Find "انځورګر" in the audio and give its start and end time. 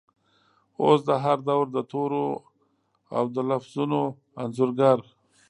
4.41-4.99